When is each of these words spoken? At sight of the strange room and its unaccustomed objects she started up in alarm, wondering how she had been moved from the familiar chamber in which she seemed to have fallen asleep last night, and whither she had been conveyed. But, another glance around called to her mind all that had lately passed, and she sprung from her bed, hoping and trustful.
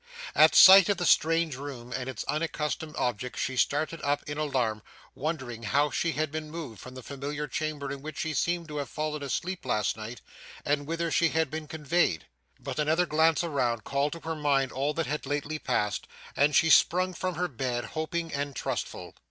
At 0.33 0.55
sight 0.55 0.89
of 0.89 0.97
the 0.97 1.05
strange 1.05 1.55
room 1.55 1.93
and 1.93 2.09
its 2.09 2.23
unaccustomed 2.23 2.95
objects 2.97 3.39
she 3.39 3.55
started 3.55 4.01
up 4.01 4.23
in 4.27 4.39
alarm, 4.39 4.81
wondering 5.13 5.61
how 5.61 5.91
she 5.91 6.13
had 6.13 6.31
been 6.31 6.49
moved 6.49 6.79
from 6.79 6.95
the 6.95 7.03
familiar 7.03 7.47
chamber 7.47 7.91
in 7.91 8.01
which 8.01 8.17
she 8.17 8.33
seemed 8.33 8.67
to 8.69 8.77
have 8.77 8.89
fallen 8.89 9.21
asleep 9.21 9.63
last 9.63 9.95
night, 9.95 10.21
and 10.65 10.87
whither 10.87 11.11
she 11.11 11.29
had 11.29 11.51
been 11.51 11.67
conveyed. 11.67 12.25
But, 12.59 12.79
another 12.79 13.05
glance 13.05 13.43
around 13.43 13.83
called 13.83 14.13
to 14.13 14.21
her 14.21 14.35
mind 14.35 14.71
all 14.71 14.95
that 14.95 15.05
had 15.05 15.27
lately 15.27 15.59
passed, 15.59 16.07
and 16.35 16.55
she 16.55 16.71
sprung 16.71 17.13
from 17.13 17.35
her 17.35 17.47
bed, 17.47 17.85
hoping 17.93 18.33
and 18.33 18.55
trustful. 18.55 19.13